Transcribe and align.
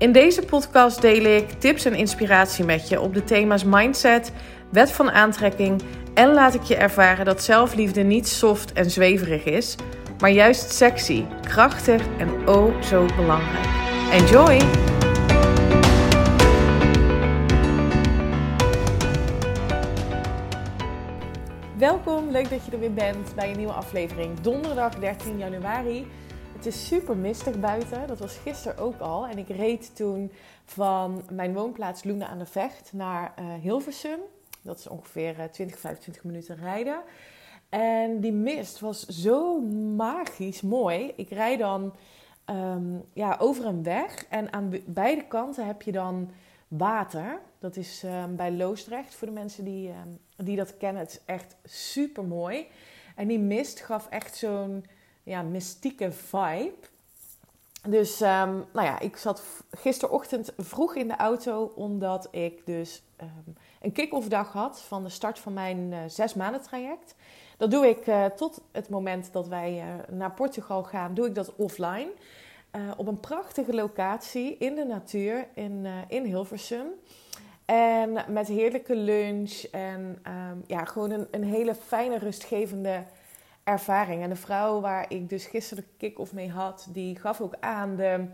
In 0.00 0.12
deze 0.12 0.42
podcast 0.42 1.00
deel 1.00 1.24
ik 1.24 1.50
tips 1.50 1.84
en 1.84 1.94
inspiratie 1.94 2.64
met 2.64 2.88
je 2.88 3.00
op 3.00 3.14
de 3.14 3.24
thema's 3.24 3.64
mindset, 3.64 4.32
wet 4.70 4.92
van 4.92 5.10
aantrekking 5.10 5.82
en 6.14 6.32
laat 6.32 6.54
ik 6.54 6.62
je 6.62 6.76
ervaren 6.76 7.24
dat 7.24 7.42
zelfliefde 7.42 8.02
niet 8.02 8.28
soft 8.28 8.72
en 8.72 8.90
zweverig 8.90 9.44
is, 9.44 9.76
maar 10.18 10.30
juist 10.30 10.72
sexy, 10.72 11.24
krachtig 11.42 12.02
en 12.18 12.48
oh 12.48 12.82
zo 12.82 13.06
belangrijk. 13.16 13.66
Enjoy! 14.12 14.60
Welkom, 21.76 22.30
leuk 22.30 22.50
dat 22.50 22.64
je 22.64 22.72
er 22.72 22.80
weer 22.80 22.94
bent 22.94 23.34
bij 23.34 23.50
een 23.50 23.56
nieuwe 23.56 23.72
aflevering. 23.72 24.40
Donderdag 24.40 24.94
13 24.94 25.38
januari. 25.38 26.06
Het 26.60 26.74
is 26.74 26.86
super 26.86 27.16
mistig 27.16 27.60
buiten. 27.60 28.06
Dat 28.06 28.18
was 28.18 28.36
gisteren 28.36 28.78
ook 28.78 29.00
al. 29.00 29.26
En 29.26 29.38
ik 29.38 29.48
reed 29.48 29.96
toen 29.96 30.32
van 30.64 31.22
mijn 31.30 31.54
woonplaats 31.54 32.04
Loenen 32.04 32.28
aan 32.28 32.38
de 32.38 32.46
Vecht 32.46 32.92
naar 32.92 33.34
uh, 33.38 33.54
Hilversum. 33.62 34.18
Dat 34.62 34.78
is 34.78 34.88
ongeveer 34.88 35.34
20, 35.50 35.76
eh, 35.76 35.82
25 35.82 36.24
minuten 36.24 36.56
rijden. 36.56 37.00
En 37.68 38.20
die 38.20 38.32
mist 38.32 38.80
was 38.80 39.06
zo 39.06 39.60
magisch 39.96 40.60
mooi. 40.60 41.12
Ik 41.16 41.30
rijd 41.30 41.58
dan 41.58 41.94
ehm, 42.44 42.98
ja, 43.12 43.36
over 43.38 43.64
een 43.64 43.82
weg 43.82 44.26
en 44.28 44.52
aan 44.52 44.72
beide 44.86 45.26
kanten 45.26 45.66
heb 45.66 45.82
je 45.82 45.92
dan 45.92 46.30
water. 46.68 47.40
Dat 47.58 47.76
is 47.76 48.02
um, 48.02 48.36
bij 48.36 48.52
Loosdrecht 48.52 49.14
voor 49.14 49.26
de 49.26 49.34
mensen 49.34 49.64
die, 49.64 49.88
um, 49.88 50.18
die 50.36 50.56
dat 50.56 50.76
kennen. 50.76 51.02
Het 51.02 51.10
is 51.10 51.20
echt 51.24 51.56
super 51.64 52.24
mooi. 52.24 52.66
En 53.16 53.28
die 53.28 53.38
mist 53.38 53.80
gaf 53.80 54.06
echt 54.08 54.36
zo'n 54.36 54.84
ja, 55.22 55.42
mystieke 55.42 56.12
vibe. 56.12 56.88
Dus 57.88 58.18
nou 58.18 58.66
ja, 58.72 58.98
ik 58.98 59.16
zat 59.16 59.42
gisterochtend 59.70 60.52
vroeg 60.56 60.94
in 60.94 61.08
de 61.08 61.16
auto 61.16 61.72
omdat 61.74 62.28
ik 62.30 62.66
dus 62.66 63.02
een 63.80 63.92
kick-off 63.92 64.28
dag 64.28 64.52
had 64.52 64.80
van 64.80 65.02
de 65.02 65.08
start 65.08 65.38
van 65.38 65.52
mijn 65.52 65.92
uh, 65.92 65.98
zes 66.06 66.34
maanden 66.34 66.62
traject. 66.62 67.14
Dat 67.56 67.70
doe 67.70 67.88
ik 67.88 68.06
uh, 68.06 68.24
tot 68.24 68.60
het 68.72 68.88
moment 68.88 69.32
dat 69.32 69.48
wij 69.48 69.76
uh, 69.76 70.16
naar 70.16 70.32
Portugal 70.32 70.82
gaan, 70.82 71.14
doe 71.14 71.26
ik 71.26 71.34
dat 71.34 71.54
offline. 71.56 72.10
op 72.96 73.06
een 73.06 73.20
prachtige 73.20 73.74
locatie 73.74 74.56
in 74.58 74.74
de 74.74 74.84
natuur 74.84 75.46
in, 75.54 75.86
in 76.08 76.24
Hilversum. 76.24 76.86
En 77.64 78.24
met 78.28 78.46
heerlijke 78.46 78.96
lunch 78.96 79.62
en 79.62 80.22
um, 80.50 80.64
ja, 80.66 80.84
gewoon 80.84 81.10
een, 81.10 81.28
een 81.30 81.44
hele 81.44 81.74
fijne, 81.74 82.18
rustgevende 82.18 83.04
ervaring. 83.70 84.22
En 84.22 84.28
de 84.28 84.36
vrouw 84.36 84.80
waar 84.80 85.04
ik 85.08 85.28
dus 85.28 85.46
gisteren 85.46 85.86
kick-off 85.96 86.32
mee 86.32 86.50
had, 86.50 86.86
die 86.88 87.16
gaf 87.16 87.40
ook 87.40 87.54
aan 87.60 87.96
de 87.96 88.24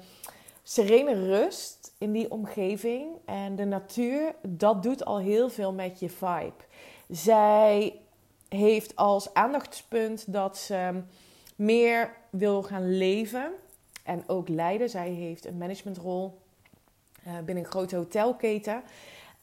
serene 0.63 1.27
rust 1.27 1.93
in 1.99 2.13
die 2.13 2.31
omgeving 2.31 3.09
en 3.25 3.57
de 3.57 3.65
natuur, 3.65 4.35
dat 4.43 4.83
doet 4.83 5.05
al 5.05 5.19
heel 5.19 5.49
veel 5.49 5.73
met 5.73 6.01
je 6.01 6.09
vibe. 6.09 6.65
Zij 7.09 8.01
heeft 8.49 8.97
als 8.97 9.35
aandachtspunt 9.35 10.33
dat 10.33 10.59
ze 10.59 11.03
meer 11.57 12.17
wil 12.31 12.63
gaan 12.63 12.97
leven 12.97 13.53
en 14.03 14.23
ook 14.27 14.49
leiden. 14.49 14.91
Zij 14.91 15.09
heeft 15.09 15.47
een 15.47 15.59
managementrol 15.59 16.39
uh, 17.27 17.33
binnen 17.45 17.65
een 17.65 17.71
grote 17.71 17.97
hotelketen 17.97 18.83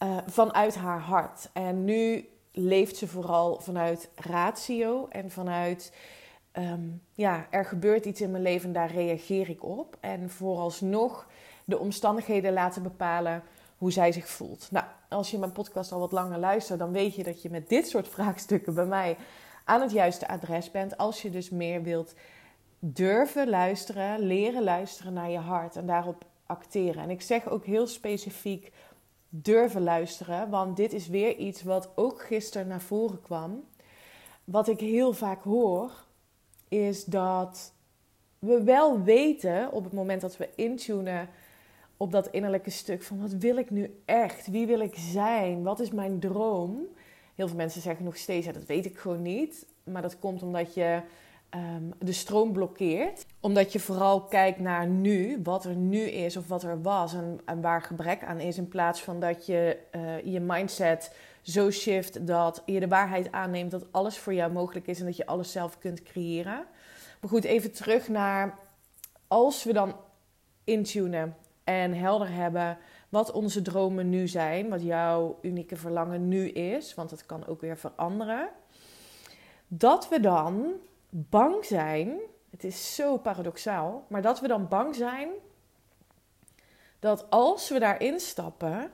uh, 0.03 0.17
vanuit 0.28 0.75
haar 0.75 1.00
hart. 1.00 1.50
En 1.53 1.85
nu 1.85 2.28
leeft 2.53 2.96
ze 2.96 3.08
vooral 3.08 3.59
vanuit 3.59 4.09
ratio 4.16 5.08
en 5.09 5.31
vanuit 5.31 5.94
um, 6.53 7.02
ja, 7.14 7.47
er 7.50 7.66
gebeurt 7.66 8.06
iets 8.06 8.22
in 8.22 8.31
mijn 8.31 8.44
leven, 8.44 8.74
daar 8.74 8.91
reageer 8.91 9.50
ik 9.50 9.64
op. 9.64 9.97
En 10.00 10.30
vooralsnog 10.30 11.28
de 11.66 11.80
omstandigheden 11.80 12.53
laten 12.53 12.84
bepalen 12.84 13.44
hoe 13.78 13.91
zij 13.91 14.12
zich 14.12 14.28
voelt. 14.28 14.68
Nou, 14.72 14.86
als 15.09 15.31
je 15.31 15.38
mijn 15.38 15.52
podcast 15.52 15.91
al 15.91 16.00
wat 16.00 16.12
langer 16.12 16.40
luistert, 16.40 16.80
dan 16.80 16.91
weet 16.91 17.16
je 17.16 17.24
dat 17.24 17.41
je 17.41 17.50
met 17.50 17.69
dit 17.69 17.88
soort 17.88 18.08
vraagstukken 18.16 18.74
bij 18.74 18.85
mij 18.85 19.18
aan 19.66 19.81
het 19.81 19.91
juiste 19.91 20.28
adres 20.28 20.72
bent. 20.72 20.97
Als 20.97 21.22
je 21.22 21.30
dus 21.30 21.50
meer 21.50 21.84
wilt 21.84 22.14
durven 22.80 23.50
luisteren, 23.50 24.20
leren 24.20 24.64
luisteren 24.64 25.14
naar 25.14 25.30
je 25.30 25.38
hart 25.38 25.75
en 25.75 25.85
daarop 25.85 26.25
acteren. 26.46 27.03
En 27.03 27.09
ik 27.09 27.22
zeg 27.22 27.50
ook 27.50 27.66
heel 27.66 27.88
specifiek 27.88 28.72
durven 29.35 29.81
luisteren, 29.81 30.49
want 30.49 30.77
dit 30.77 30.94
is 30.94 31.07
weer 31.07 31.35
iets 31.35 31.63
wat 31.63 31.89
ook 31.95 32.21
gisteren 32.21 32.67
naar 32.67 32.81
voren 32.81 33.21
kwam. 33.21 33.63
Wat 34.44 34.67
ik 34.67 34.79
heel 34.79 35.13
vaak 35.13 35.44
hoor, 35.44 35.91
is 36.67 37.05
dat 37.05 37.73
we 38.39 38.63
wel 38.63 39.01
weten 39.01 39.72
op 39.72 39.83
het 39.83 39.93
moment 39.93 40.22
dat 40.22 40.38
we 40.38 40.49
intunen 40.55 41.29
op 41.97 42.11
dat 42.11 42.27
innerlijke 42.27 42.69
stuk 42.69 43.03
van 43.03 43.22
wat 43.22 43.31
wil 43.31 43.57
ik 43.57 43.69
nu 43.69 44.01
echt? 44.05 44.47
Wie 44.47 44.67
wil 44.67 44.79
ik 44.79 44.95
zijn? 44.97 45.63
Wat 45.63 45.79
is 45.79 45.91
mijn 45.91 46.19
droom? 46.19 46.88
Heel 47.35 47.47
veel 47.47 47.57
mensen 47.57 47.81
zeggen 47.81 48.05
nog 48.05 48.17
steeds, 48.17 48.47
dat 48.47 48.66
weet 48.66 48.85
ik 48.85 48.97
gewoon 48.97 49.22
niet. 49.22 49.66
Maar 49.83 50.01
dat 50.01 50.19
komt 50.19 50.43
omdat 50.43 50.73
je 50.73 51.01
um, 51.56 51.94
de 52.00 52.12
stroom 52.12 52.52
blokkeert. 52.52 53.25
Omdat 53.40 53.74
je 53.74 53.80
vooral 53.80 54.22
kijkt 54.22 54.59
naar 54.59 54.88
nu, 54.88 55.40
wat 55.44 55.66
er 55.66 55.75
nu 55.75 56.00
is 56.00 56.38
of 56.38 56.47
wat 56.47 56.64
er 56.64 56.81
was 56.81 57.14
en, 57.14 57.40
en 57.46 57.62
waar 57.62 57.81
gebrek 57.81 58.24
aan 58.24 58.40
is. 58.40 58.58
In 58.58 58.68
plaats 58.68 59.02
van 59.02 59.19
dat 59.19 59.46
je 59.46 59.78
uh, 59.91 60.34
je 60.34 60.40
mindset 60.40 61.16
zo 61.41 61.72
shift 61.72 62.28
dat 62.28 62.62
je 62.66 62.80
de 62.80 62.88
waarheid 62.88 63.31
aanneemt 63.31 63.72
dat 63.72 63.91
alles 63.91 64.18
voor 64.18 64.34
jou 64.34 64.52
mogelijk 64.52 64.88
is 64.88 65.00
en 65.00 65.06
dat 65.06 65.18
je 65.18 65.25
alles 65.25 65.52
zelf 65.52 65.80
kunt 65.80 66.03
creëren. 66.03 66.66
Maar 67.22 67.30
goed, 67.30 67.44
even 67.44 67.72
terug 67.72 68.08
naar 68.08 68.59
als 69.28 69.64
we 69.64 69.74
dan 69.74 69.96
intunen 70.64 71.35
en 71.64 71.94
helder 71.94 72.31
hebben 72.31 72.78
wat 73.09 73.31
onze 73.31 73.62
dromen 73.62 74.09
nu 74.09 74.28
zijn, 74.28 74.70
wat 74.70 74.84
jouw 74.84 75.38
unieke 75.41 75.75
verlangen 75.75 76.28
nu 76.28 76.50
is, 76.50 76.94
want 76.94 77.12
het 77.12 77.25
kan 77.25 77.47
ook 77.47 77.62
weer 77.62 77.78
veranderen. 77.78 78.50
Dat 79.68 80.09
we 80.09 80.20
dan 80.20 80.74
bang 81.16 81.66
zijn, 81.66 82.19
het 82.50 82.63
is 82.63 82.96
zo 82.96 83.18
paradoxaal, 83.18 84.06
maar 84.09 84.22
dat 84.22 84.40
we 84.40 84.47
dan 84.47 84.68
bang 84.68 84.96
zijn 84.96 85.29
dat 87.00 87.29
als 87.29 87.69
we 87.69 87.79
daarin 87.79 88.19
stappen, 88.19 88.91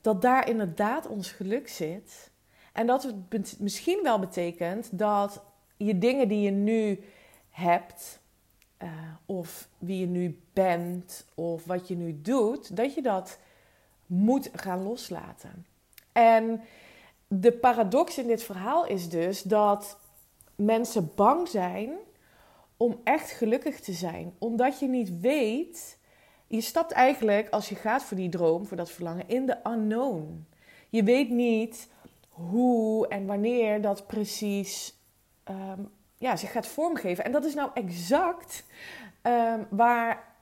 dat 0.00 0.22
daar 0.22 0.48
inderdaad 0.48 1.06
ons 1.06 1.30
geluk 1.30 1.68
zit. 1.68 2.30
En 2.72 2.86
dat 2.86 3.02
het 3.28 3.60
misschien 3.60 4.00
wel 4.02 4.18
betekent 4.18 4.98
dat 4.98 5.42
je 5.76 5.98
dingen 5.98 6.28
die 6.28 6.40
je 6.40 6.50
nu 6.50 7.04
hebt, 7.50 8.20
uh, 8.82 8.90
of 9.26 9.68
wie 9.78 10.00
je 10.00 10.06
nu 10.06 10.40
bent, 10.52 11.26
of 11.34 11.64
wat 11.64 11.88
je 11.88 11.96
nu 11.96 12.20
doet, 12.22 12.76
dat 12.76 12.94
je 12.94 13.02
dat 13.02 13.38
moet 14.06 14.50
gaan 14.52 14.82
loslaten. 14.82 15.66
En 16.12 16.60
de 17.26 17.52
paradox 17.52 18.18
in 18.18 18.26
dit 18.26 18.42
verhaal 18.42 18.86
is 18.86 19.08
dus 19.08 19.42
dat 19.42 19.98
mensen 20.58 21.10
bang 21.14 21.48
zijn 21.48 21.90
om 22.76 23.00
echt 23.04 23.30
gelukkig 23.30 23.80
te 23.80 23.92
zijn, 23.92 24.34
omdat 24.38 24.78
je 24.78 24.88
niet 24.88 25.20
weet 25.20 25.98
je 26.48 26.60
stapt 26.60 26.92
eigenlijk, 26.92 27.48
als 27.48 27.68
je 27.68 27.74
gaat 27.74 28.02
voor 28.02 28.16
die 28.16 28.28
droom, 28.28 28.66
voor 28.66 28.76
dat 28.76 28.90
verlangen, 28.90 29.28
in 29.28 29.46
de 29.46 29.56
unknown. 29.66 30.46
Je 30.88 31.02
weet 31.02 31.30
niet 31.30 31.88
hoe 32.28 33.08
en 33.08 33.26
wanneer 33.26 33.80
dat 33.80 34.06
precies 34.06 34.98
um, 35.50 35.90
ja, 36.16 36.36
zich 36.36 36.52
gaat 36.52 36.66
vormgeven. 36.66 37.24
En 37.24 37.32
dat 37.32 37.44
is 37.44 37.54
nou 37.54 37.70
exact 37.74 38.64
um, 39.22 39.66
waar 39.70 40.36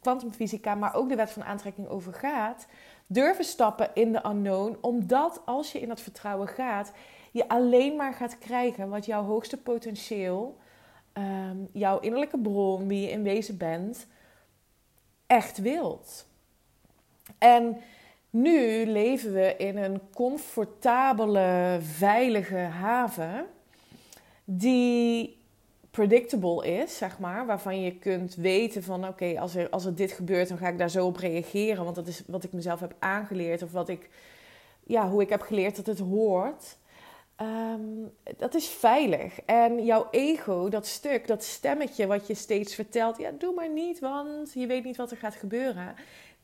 kwantumfysica, 0.00 0.74
maar 0.74 0.94
ook 0.94 1.08
de 1.08 1.16
wet 1.16 1.30
van 1.30 1.44
aantrekking 1.44 1.88
over 1.88 2.12
gaat. 2.12 2.66
Durven 3.06 3.44
stappen 3.44 3.90
in 3.94 4.12
de 4.12 4.24
unknown, 4.26 4.78
omdat 4.80 5.40
als 5.44 5.72
je 5.72 5.80
in 5.80 5.88
dat 5.88 6.00
vertrouwen 6.00 6.48
gaat, 6.48 6.92
je 7.36 7.48
alleen 7.48 7.96
maar 7.96 8.14
gaat 8.14 8.38
krijgen 8.38 8.88
wat 8.88 9.06
jouw 9.06 9.22
hoogste 9.22 9.56
potentieel, 9.56 10.56
um, 11.12 11.68
jouw 11.72 12.00
innerlijke 12.00 12.38
bron, 12.38 12.88
wie 12.88 13.00
je 13.00 13.10
in 13.10 13.22
wezen 13.22 13.56
bent, 13.56 14.06
echt 15.26 15.58
wilt. 15.58 16.26
En 17.38 17.76
nu 18.30 18.86
leven 18.86 19.32
we 19.32 19.54
in 19.56 19.76
een 19.76 20.00
comfortabele, 20.14 21.78
veilige 21.80 22.56
haven 22.56 23.46
die 24.44 25.36
predictable 25.90 26.66
is, 26.66 26.96
zeg 26.96 27.18
maar, 27.18 27.46
waarvan 27.46 27.80
je 27.80 27.98
kunt 27.98 28.34
weten 28.34 28.82
van 28.82 29.08
oké, 29.08 29.40
als, 29.40 29.54
er, 29.54 29.70
als 29.70 29.94
dit 29.94 30.12
gebeurt, 30.12 30.48
dan 30.48 30.58
ga 30.58 30.68
ik 30.68 30.78
daar 30.78 30.90
zo 30.90 31.06
op 31.06 31.16
reageren, 31.16 31.84
want 31.84 31.96
dat 31.96 32.06
is 32.06 32.22
wat 32.26 32.44
ik 32.44 32.52
mezelf 32.52 32.80
heb 32.80 32.94
aangeleerd 32.98 33.62
of 33.62 33.72
wat 33.72 33.88
ik, 33.88 34.08
ja, 34.84 35.08
hoe 35.08 35.22
ik 35.22 35.28
heb 35.28 35.40
geleerd 35.40 35.76
dat 35.76 35.86
het 35.86 35.98
hoort. 35.98 36.76
Ehm, 37.36 37.80
dat 38.36 38.54
is 38.54 38.68
veilig. 38.68 39.40
En 39.40 39.84
jouw 39.84 40.08
ego, 40.10 40.68
dat 40.68 40.86
stuk, 40.86 41.26
dat 41.26 41.44
stemmetje 41.44 42.06
wat 42.06 42.26
je 42.26 42.34
steeds 42.34 42.74
vertelt, 42.74 43.18
ja, 43.18 43.30
doe 43.38 43.54
maar 43.54 43.70
niet, 43.70 43.98
want 43.98 44.52
je 44.52 44.66
weet 44.66 44.84
niet 44.84 44.96
wat 44.96 45.10
er 45.10 45.16
gaat 45.16 45.34
gebeuren. 45.34 45.94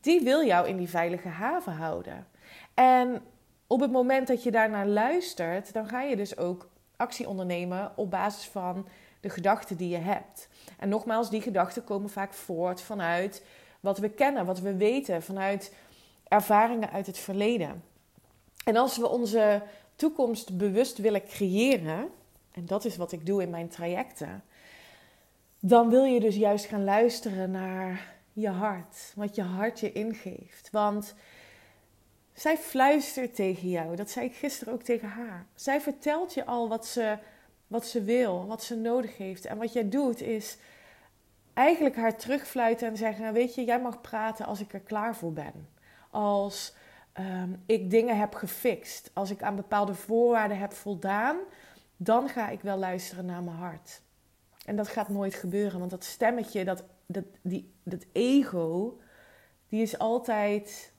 Die 0.01 0.21
wil 0.21 0.45
jou 0.45 0.67
in 0.67 0.77
die 0.77 0.89
veilige 0.89 1.27
haven 1.27 1.73
houden. 1.73 2.27
En 2.73 3.21
op 3.67 3.79
het 3.79 3.91
moment 3.91 4.27
dat 4.27 4.43
je 4.43 4.51
daarnaar 4.51 4.87
luistert, 4.87 5.73
dan 5.73 5.87
ga 5.87 6.01
je 6.01 6.15
dus 6.15 6.37
ook 6.37 6.69
actie 6.97 7.27
ondernemen 7.27 7.91
op 7.95 8.11
basis 8.11 8.45
van 8.45 8.87
de 9.19 9.29
gedachten 9.29 9.77
die 9.77 9.89
je 9.89 9.97
hebt. 9.97 10.47
En 10.79 10.89
nogmaals, 10.89 11.29
die 11.29 11.41
gedachten 11.41 11.83
komen 11.83 12.09
vaak 12.09 12.33
voort 12.33 12.81
vanuit 12.81 13.43
wat 13.79 13.97
we 13.97 14.09
kennen, 14.09 14.45
wat 14.45 14.59
we 14.59 14.75
weten, 14.75 15.23
vanuit 15.23 15.73
ervaringen 16.27 16.91
uit 16.91 17.05
het 17.05 17.17
verleden. 17.17 17.83
En 18.65 18.75
als 18.75 18.97
we 18.97 19.09
onze 19.09 19.61
toekomst 19.95 20.57
bewust 20.57 20.97
willen 20.97 21.25
creëren, 21.25 22.09
en 22.51 22.65
dat 22.65 22.85
is 22.85 22.97
wat 22.97 23.11
ik 23.11 23.25
doe 23.25 23.41
in 23.41 23.49
mijn 23.49 23.67
trajecten, 23.69 24.43
dan 25.59 25.89
wil 25.89 26.03
je 26.03 26.19
dus 26.19 26.35
juist 26.35 26.65
gaan 26.65 26.83
luisteren 26.83 27.51
naar 27.51 28.15
je 28.33 28.49
hart, 28.49 29.13
wat 29.15 29.35
je 29.35 29.41
hart 29.41 29.79
je 29.79 29.91
ingeeft. 29.91 30.69
Want 30.71 31.13
zij 32.33 32.57
fluistert 32.57 33.35
tegen 33.35 33.69
jou, 33.69 33.95
dat 33.95 34.09
zei 34.09 34.25
ik 34.25 34.35
gisteren 34.35 34.73
ook 34.73 34.83
tegen 34.83 35.07
haar. 35.07 35.45
Zij 35.55 35.81
vertelt 35.81 36.33
je 36.33 36.45
al 36.45 36.67
wat 36.69 36.85
ze, 36.85 37.17
wat 37.67 37.85
ze 37.85 38.03
wil, 38.03 38.47
wat 38.47 38.63
ze 38.63 38.75
nodig 38.75 39.17
heeft. 39.17 39.45
En 39.45 39.57
wat 39.57 39.73
jij 39.73 39.89
doet 39.89 40.21
is 40.21 40.57
eigenlijk 41.53 41.95
haar 41.95 42.17
terugfluiten 42.17 42.87
en 42.87 42.97
zeggen: 42.97 43.33
Weet 43.33 43.55
je, 43.55 43.63
jij 43.63 43.81
mag 43.81 44.01
praten 44.01 44.45
als 44.45 44.59
ik 44.59 44.73
er 44.73 44.79
klaar 44.79 45.15
voor 45.15 45.33
ben. 45.33 45.67
Als 46.09 46.73
Ehm, 47.13 47.53
ik 47.65 47.89
dingen 47.89 48.19
heb 48.19 48.33
gefixt, 48.33 49.11
als 49.13 49.29
ik 49.29 49.43
aan 49.43 49.55
bepaalde 49.55 49.93
voorwaarden 49.93 50.57
heb 50.57 50.73
voldaan, 50.73 51.37
dan 51.97 52.29
ga 52.29 52.49
ik 52.49 52.61
wel 52.61 52.77
luisteren 52.77 53.25
naar 53.25 53.43
mijn 53.43 53.57
hart. 53.57 54.01
En 54.65 54.75
dat 54.75 54.87
gaat 54.87 55.09
nooit 55.09 55.33
gebeuren, 55.33 55.79
want 55.79 55.91
dat 55.91 56.03
stemmetje, 56.03 56.65
dat, 56.65 56.83
dat, 57.05 57.23
die, 57.41 57.73
dat 57.83 58.05
ego, 58.11 58.99
die 59.69 59.81
is 59.81 59.97
altijd 59.97 60.93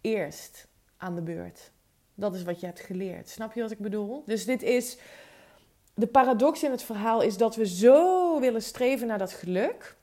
eerst 0.00 0.68
aan 0.96 1.14
de 1.14 1.22
beurt. 1.22 1.72
Dat 2.14 2.34
is 2.34 2.42
wat 2.42 2.60
je 2.60 2.66
hebt 2.66 2.80
geleerd. 2.80 3.28
Snap 3.28 3.52
je 3.52 3.62
wat 3.62 3.70
ik 3.70 3.78
bedoel? 3.78 4.22
Dus 4.26 4.44
dit 4.44 4.62
is. 4.62 4.98
De 5.94 6.06
paradox 6.06 6.62
in 6.62 6.70
het 6.70 6.82
verhaal 6.82 7.22
is 7.22 7.36
dat 7.36 7.56
we 7.56 7.66
zo 7.66 8.40
willen 8.40 8.62
streven 8.62 9.06
naar 9.06 9.18
dat 9.18 9.32
geluk. 9.32 9.96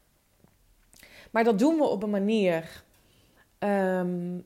Maar 1.32 1.44
dat 1.44 1.60
doen 1.60 1.76
we 1.76 1.84
op 1.84 2.04
een 2.04 2.10
manier 2.10 2.84
ehm, 3.60 4.40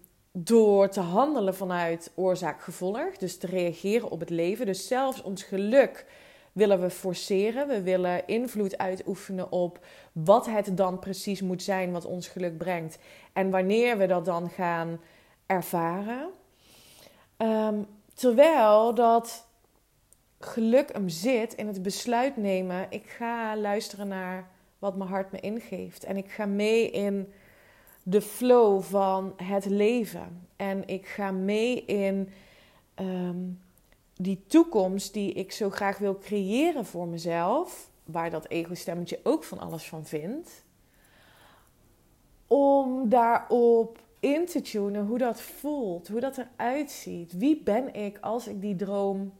door 0.43 0.89
te 0.89 0.99
handelen 0.99 1.55
vanuit 1.55 2.11
oorzaak-gevolg, 2.15 3.17
dus 3.17 3.37
te 3.37 3.47
reageren 3.47 4.09
op 4.09 4.19
het 4.19 4.29
leven. 4.29 4.65
Dus 4.65 4.87
zelfs 4.87 5.21
ons 5.21 5.43
geluk 5.43 6.05
willen 6.51 6.81
we 6.81 6.89
forceren. 6.89 7.67
We 7.67 7.81
willen 7.81 8.27
invloed 8.27 8.77
uitoefenen 8.77 9.51
op 9.51 9.85
wat 10.11 10.45
het 10.45 10.77
dan 10.77 10.99
precies 10.99 11.41
moet 11.41 11.63
zijn 11.63 11.91
wat 11.91 12.05
ons 12.05 12.27
geluk 12.27 12.57
brengt. 12.57 12.99
En 13.33 13.49
wanneer 13.49 13.97
we 13.97 14.05
dat 14.05 14.25
dan 14.25 14.49
gaan 14.49 15.01
ervaren. 15.45 16.29
Ehm, 17.37 17.75
terwijl 18.13 18.93
dat 18.93 19.47
geluk 20.39 20.93
hem 20.93 21.09
zit 21.09 21.53
in 21.53 21.67
het 21.67 21.81
besluit 21.81 22.37
nemen. 22.37 22.85
Ik 22.89 23.07
ga 23.07 23.57
luisteren 23.57 24.07
naar 24.07 24.49
wat 24.79 24.95
mijn 24.95 25.09
hart 25.09 25.31
me 25.31 25.39
ingeeft. 25.39 26.03
En 26.03 26.17
ik 26.17 26.31
ga 26.31 26.45
mee 26.45 26.91
in 26.91 27.33
de 28.09 28.21
flow 28.21 28.81
van 28.81 29.33
het 29.35 29.65
leven. 29.65 30.47
En 30.55 30.87
ik 30.87 31.07
ga 31.07 31.31
mee 31.31 31.85
in 31.85 32.29
ehm, 32.95 33.37
die 34.15 34.43
toekomst 34.47 35.13
die 35.13 35.33
ik 35.33 35.51
zo 35.51 35.69
graag 35.69 35.97
wil 35.97 36.17
creëren 36.17 36.85
voor 36.85 37.07
mezelf. 37.07 37.89
Waar 38.03 38.29
dat 38.29 38.47
ego-stemmetje 38.47 39.19
ook 39.23 39.43
van 39.43 39.59
alles 39.59 39.87
van 39.87 40.05
vindt. 40.05 40.65
Om 42.47 43.09
daarop 43.09 43.99
in 44.19 44.45
te 44.45 44.61
tunen 44.61 45.05
hoe 45.05 45.17
dat 45.17 45.41
voelt, 45.41 46.07
hoe 46.07 46.19
dat 46.19 46.37
eruit 46.37 46.91
ziet. 46.91 47.37
Wie 47.37 47.61
ben 47.63 47.93
ik 47.93 48.17
als 48.21 48.47
ik 48.47 48.61
die 48.61 48.75
droom 48.75 49.33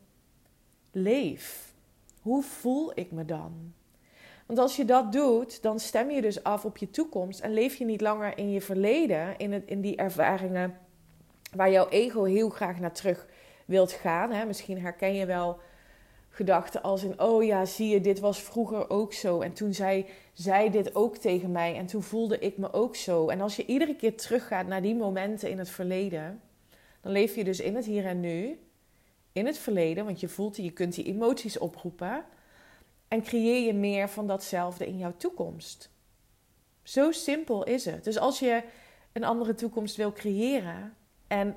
leef? 0.91 1.73
Hoe 2.21 2.43
voel 2.43 2.91
ik 2.95 3.11
me 3.11 3.25
dan? 3.25 3.73
Want 4.49 4.61
als 4.61 4.75
je 4.75 4.85
dat 4.85 5.11
doet, 5.11 5.61
dan 5.61 5.79
stem 5.79 6.11
je 6.11 6.21
dus 6.21 6.43
af 6.43 6.65
op 6.65 6.77
je 6.77 6.89
toekomst 6.89 7.39
en 7.39 7.53
leef 7.53 7.75
je 7.75 7.85
niet 7.85 8.01
langer 8.01 8.37
in 8.37 8.51
je 8.51 8.61
verleden, 8.61 9.37
in, 9.37 9.53
het, 9.53 9.63
in 9.65 9.81
die 9.81 9.95
ervaringen 9.95 10.77
waar 11.55 11.71
jouw 11.71 11.89
ego 11.89 12.23
heel 12.23 12.49
graag 12.49 12.79
naar 12.79 12.91
terug 12.91 13.27
wilt 13.65 13.91
gaan. 13.91 14.31
Hè? 14.31 14.45
Misschien 14.45 14.81
herken 14.81 15.13
je 15.13 15.25
wel 15.25 15.59
gedachten 16.29 16.81
als 16.81 17.03
in: 17.03 17.19
oh 17.19 17.43
ja, 17.43 17.65
zie 17.65 17.87
je, 17.87 18.01
dit 18.01 18.19
was 18.19 18.41
vroeger 18.41 18.89
ook 18.89 19.13
zo. 19.13 19.41
En 19.41 19.53
toen 19.53 19.73
zei 19.73 20.05
zij 20.33 20.69
dit 20.69 20.95
ook 20.95 21.17
tegen 21.17 21.51
mij 21.51 21.75
en 21.75 21.85
toen 21.85 22.03
voelde 22.03 22.39
ik 22.39 22.57
me 22.57 22.73
ook 22.73 22.95
zo. 22.95 23.27
En 23.27 23.41
als 23.41 23.55
je 23.55 23.65
iedere 23.65 23.95
keer 23.95 24.17
teruggaat 24.17 24.67
naar 24.67 24.81
die 24.81 24.95
momenten 24.95 25.49
in 25.49 25.57
het 25.57 25.69
verleden, 25.69 26.41
dan 27.01 27.11
leef 27.11 27.35
je 27.35 27.43
dus 27.43 27.59
in 27.59 27.75
het 27.75 27.85
hier 27.85 28.05
en 28.05 28.19
nu, 28.19 28.59
in 29.31 29.45
het 29.45 29.57
verleden, 29.57 30.05
want 30.05 30.19
je 30.19 30.27
voelt, 30.27 30.55
je 30.55 30.71
kunt 30.71 30.95
die 30.95 31.05
emoties 31.05 31.57
oproepen. 31.57 32.25
En 33.09 33.21
creëer 33.21 33.65
je 33.65 33.73
meer 33.73 34.09
van 34.09 34.27
datzelfde 34.27 34.87
in 34.87 34.97
jouw 34.97 35.13
toekomst. 35.17 35.91
Zo 36.83 37.11
simpel 37.11 37.63
is 37.63 37.85
het. 37.85 38.03
Dus 38.03 38.17
als 38.17 38.39
je 38.39 38.63
een 39.11 39.23
andere 39.23 39.55
toekomst 39.55 39.95
wil 39.95 40.11
creëren 40.11 40.95
en 41.27 41.55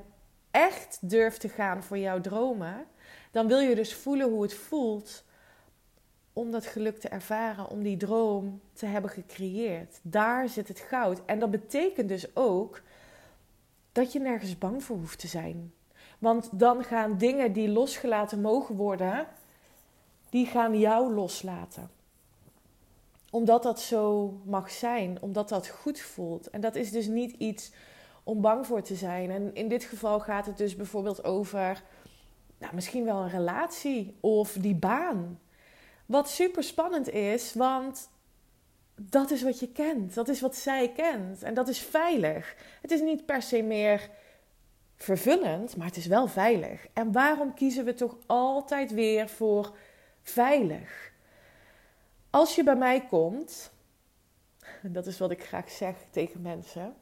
echt 0.51 0.99
durft 1.01 1.41
te 1.41 1.49
gaan 1.49 1.83
voor 1.83 1.99
jouw 1.99 2.21
dromen, 2.21 2.87
dan 3.31 3.47
wil 3.49 3.59
je 3.59 3.75
dus 3.75 3.95
voelen 3.95 4.31
hoe 4.31 4.43
het 4.43 4.55
voelt 4.55 5.25
om 6.33 6.51
dat 6.51 6.67
geluk 6.67 6.99
te 6.99 7.09
ervaren, 7.09 7.69
om 7.69 7.83
die 7.83 7.97
droom 7.97 8.61
te 8.73 8.87
hebben 8.87 9.11
gecreëerd. 9.11 10.01
Daar 10.03 10.49
zit 10.49 10.69
het 10.69 10.81
goud. 10.81 11.25
En 11.25 11.39
dat 11.39 11.51
betekent 11.51 12.09
dus 12.09 12.37
ook 12.37 12.83
dat 13.93 14.13
je 14.13 14.21
nergens 14.21 14.59
bang 14.59 14.85
voor 14.85 14.97
hoeft 14.97 15.19
te 15.19 15.27
zijn. 15.27 15.73
Want 16.19 16.49
dan 16.53 16.85
gaan 16.85 17.19
dingen 17.19 17.53
die 17.53 17.69
losgelaten 17.69 18.41
mogen 18.41 18.75
worden, 18.75 19.27
die 20.33 20.47
gaan 20.47 20.79
jou 20.79 21.15
loslaten. 21.15 21.91
Omdat 23.31 23.63
dat 23.63 23.81
zo 23.81 24.33
mag 24.45 24.71
zijn, 24.71 25.19
omdat 25.21 25.49
dat 25.49 25.69
goed 25.69 26.01
voelt. 26.01 26.51
En 26.51 26.61
dat 26.61 26.75
is 26.75 26.91
dus 26.91 27.07
niet 27.07 27.33
iets 27.39 27.73
om 28.23 28.41
bang 28.41 28.67
voor 28.67 28.83
te 28.83 28.95
zijn. 28.95 29.31
En 29.31 29.55
in 29.55 29.69
dit 29.69 29.85
geval 29.85 30.21
gaat 30.21 30.47
het 30.47 30.57
dus 30.57 30.77
bijvoorbeeld 30.77 31.25
over 31.25 31.83
nou, 32.59 32.75
misschien 32.75 33.05
wel 33.05 33.23
een 33.23 33.31
relatie 33.31 34.17
of 34.21 34.53
die 34.53 34.75
baan. 34.75 35.41
Wat 36.07 36.29
super 36.29 36.63
spannend 36.63 37.09
is, 37.11 37.55
want 37.55 38.09
dat 38.95 39.31
is 39.31 39.43
wat 39.43 39.61
je 39.61 39.73
kent. 39.73 40.15
Dat 40.15 40.29
is 40.29 40.41
wat 40.41 40.57
zij 40.57 40.93
kent. 40.97 41.43
En 41.43 41.55
dat 41.55 41.69
is 41.69 41.79
veilig. 41.79 42.57
Het 42.83 42.91
is 42.91 43.01
niet 43.01 43.27
per 43.27 43.43
se 43.43 43.63
meer 43.63 44.11
vervullend, 44.97 45.77
maar 45.77 45.87
het 45.87 45.97
is 45.97 46.07
wel 46.07 46.27
veilig. 46.27 46.87
En 46.93 47.13
waarom 47.13 47.55
kiezen 47.55 47.85
we 47.85 47.95
toch 47.95 48.17
altijd 48.27 48.93
weer 48.93 49.29
voor 49.29 49.75
veilig. 50.23 51.13
Als 52.31 52.55
je 52.55 52.65
bij 52.65 52.77
mij 52.77 53.07
komt, 53.07 53.73
dat 54.83 55.07
is 55.07 55.19
wat 55.19 55.31
ik 55.31 55.45
graag 55.45 55.71
zeg 55.71 55.97
tegen 56.11 56.43
mensen. 56.43 56.95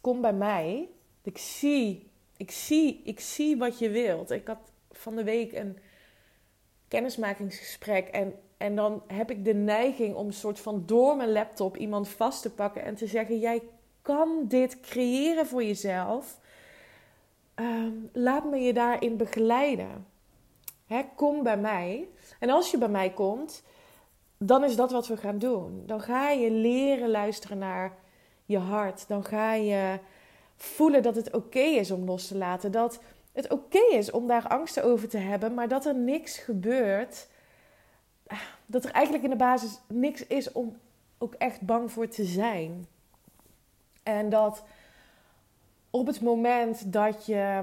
Kom 0.00 0.20
bij 0.20 0.32
mij. 0.32 0.88
Ik 1.22 1.38
zie, 1.38 2.10
ik 2.36 2.50
zie, 2.50 3.02
ik 3.04 3.20
zie 3.20 3.56
wat 3.56 3.78
je 3.78 3.90
wilt. 3.90 4.30
Ik 4.30 4.46
had 4.46 4.72
van 4.90 5.16
de 5.16 5.24
week 5.24 5.52
een 5.52 5.78
kennismakingsgesprek 6.88 8.08
en, 8.08 8.34
en 8.56 8.76
dan 8.76 9.02
heb 9.06 9.30
ik 9.30 9.44
de 9.44 9.54
neiging 9.54 10.14
om 10.14 10.26
een 10.26 10.32
soort 10.32 10.60
van 10.60 10.82
door 10.86 11.16
mijn 11.16 11.32
laptop 11.32 11.76
iemand 11.76 12.08
vast 12.08 12.42
te 12.42 12.50
pakken 12.50 12.82
en 12.82 12.94
te 12.94 13.06
zeggen: 13.06 13.38
Jij 13.38 13.62
kan 14.02 14.44
dit 14.48 14.80
creëren 14.80 15.46
voor 15.46 15.64
jezelf. 15.64 16.40
Ehm, 17.54 17.92
laat 18.12 18.44
me 18.44 18.56
je 18.56 18.72
daarin 18.72 19.16
begeleiden 19.16 20.06
kom 21.14 21.42
bij 21.42 21.56
mij. 21.56 22.08
En 22.40 22.50
als 22.50 22.70
je 22.70 22.78
bij 22.78 22.88
mij 22.88 23.10
komt, 23.10 23.62
dan 24.38 24.64
is 24.64 24.76
dat 24.76 24.90
wat 24.90 25.06
we 25.06 25.16
gaan 25.16 25.38
doen. 25.38 25.82
Dan 25.86 26.00
ga 26.00 26.30
je 26.30 26.50
leren 26.50 27.10
luisteren 27.10 27.58
naar 27.58 27.92
je 28.44 28.58
hart. 28.58 29.08
Dan 29.08 29.24
ga 29.24 29.52
je 29.52 29.98
voelen 30.56 31.02
dat 31.02 31.14
het 31.14 31.34
oké 31.34 31.58
is 31.58 31.90
om 31.90 32.04
los 32.04 32.26
te 32.26 32.36
laten. 32.36 32.72
Dat 32.72 33.00
het 33.32 33.50
oké 33.50 33.78
is 33.78 34.10
om 34.10 34.26
daar 34.26 34.48
angsten 34.48 34.84
over 34.84 35.08
te 35.08 35.18
hebben, 35.18 35.54
maar 35.54 35.68
dat 35.68 35.86
er 35.86 35.94
niks 35.94 36.38
gebeurt. 36.38 37.28
Dat 38.66 38.84
er 38.84 38.90
eigenlijk 38.90 39.24
in 39.24 39.30
de 39.30 39.36
basis 39.36 39.80
niks 39.88 40.26
is 40.26 40.52
om 40.52 40.76
ook 41.18 41.34
echt 41.34 41.60
bang 41.60 41.92
voor 41.92 42.08
te 42.08 42.24
zijn. 42.24 42.86
En 44.02 44.28
dat 44.28 44.62
op 45.90 46.06
het 46.06 46.20
moment 46.20 46.92
dat 46.92 47.26
je 47.26 47.62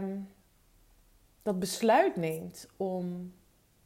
dat 1.43 1.59
besluit 1.59 2.15
neemt 2.15 2.67
om 2.77 3.33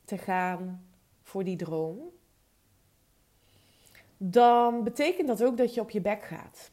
te 0.05 0.17
gaan 0.17 0.87
voor 1.21 1.43
die 1.43 1.55
droom, 1.55 1.99
dan 4.17 4.83
betekent 4.83 5.27
dat 5.27 5.43
ook 5.43 5.57
dat 5.57 5.73
je 5.73 5.81
op 5.81 5.89
je 5.89 6.01
bek 6.01 6.23
gaat. 6.23 6.71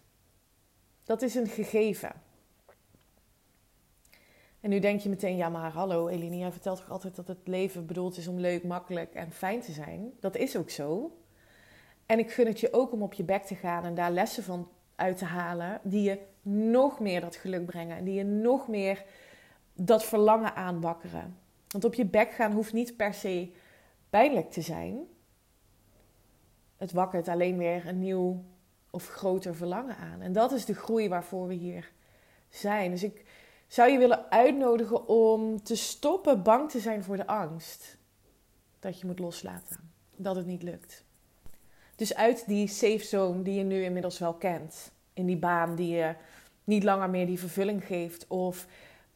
Dat 1.05 1.23
is 1.23 1.35
een 1.35 1.47
gegeven. 1.47 2.13
En 4.61 4.71
nu 4.71 4.79
denk 4.79 5.01
je 5.01 5.09
meteen, 5.09 5.37
ja 5.37 5.49
maar 5.49 5.73
hallo 5.73 6.09
Eline, 6.09 6.39
jij 6.39 6.53
vertelt 6.53 6.79
toch 6.79 6.91
altijd 6.91 7.17
dat 7.17 7.29
het 7.29 7.39
leven 7.45 7.87
bedoeld 7.87 8.17
is 8.17 8.29
om 8.29 8.39
leuk, 8.39 8.65
makkelijk 8.65 9.15
en 9.15 9.33
fijn 9.33 9.61
te 9.61 9.73
zijn. 9.73 10.13
Dat 10.21 10.37
is 10.37 10.57
ook 10.57 10.71
zo. 10.71 11.19
En 12.07 12.19
ik 12.19 12.31
gun 12.31 12.47
het 12.47 12.61
je 12.61 12.73
ook 12.73 12.93
om 12.93 13.03
op 13.03 13.13
je 13.13 13.25
bek 13.25 13.43
te 13.43 13.55
gaan 13.55 13.85
en 13.85 13.95
daar 13.95 14.11
lessen 14.11 14.43
van 14.43 14.69
uit 14.95 15.17
te 15.17 15.25
halen 15.25 15.81
die 15.83 16.03
je 16.03 16.19
nog 16.43 17.01
meer 17.01 17.21
dat 17.21 17.37
geluk 17.37 17.67
brengen 17.67 17.97
en 17.97 18.05
die 18.05 18.15
je 18.15 18.25
nog 18.25 18.69
meer 18.69 19.05
dat 19.75 20.05
verlangen 20.05 20.55
aanwakkeren. 20.55 21.39
Want 21.69 21.85
op 21.85 21.95
je 21.95 22.07
bek 22.07 22.33
gaan 22.33 22.53
hoeft 22.53 22.73
niet 22.73 22.97
per 22.97 23.15
se 23.15 23.53
pijnlijk 24.11 24.51
te 24.51 24.61
zijn. 24.61 24.99
Het 26.77 26.93
wakkert 26.93 27.29
alleen 27.29 27.59
weer 27.59 27.89
een 27.89 27.99
nieuw 27.99 28.45
of 28.91 29.09
groter 29.09 29.55
verlangen 29.55 29.97
aan. 29.97 30.21
En 30.21 30.33
dat 30.33 30.53
is 30.53 30.65
de 30.65 30.75
groei 30.75 31.09
waarvoor 31.09 31.47
we 31.47 31.55
hier 31.55 31.93
zijn. 32.49 32.91
Dus 32.91 33.03
ik 33.03 33.25
zou 33.67 33.91
je 33.91 33.99
willen 33.99 34.31
uitnodigen 34.31 35.09
om 35.09 35.63
te 35.63 35.77
stoppen 35.77 36.43
bang 36.43 36.71
te 36.71 36.81
zijn 36.81 37.05
voor 37.05 37.17
de 37.17 37.27
angst. 37.27 37.99
Dat 38.79 39.01
je 39.01 39.07
moet 39.07 39.19
loslaten. 39.19 39.91
Dat 40.17 40.37
het 40.37 40.47
niet 40.47 40.63
lukt. 40.63 41.05
Dus 41.97 42.15
uit 42.15 42.47
die 42.47 42.69
safe 42.69 43.05
zone 43.05 43.43
die 43.43 43.55
je 43.55 43.65
nu 43.65 43.83
inmiddels 43.83 44.19
wel 44.19 44.35
kent. 44.35 44.93
In 45.13 45.27
die 45.27 45.37
baan 45.37 45.75
die 45.75 45.97
je 45.97 46.15
niet 46.65 46.83
langer 46.83 47.11
meer 47.11 47.27
die 47.27 47.39
vervulling 47.39 47.85
geeft. 47.85 48.27
Of 48.27 48.67